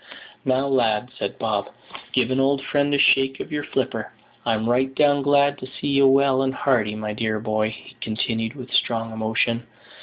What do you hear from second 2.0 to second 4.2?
"give an old friend a shake of your flipper.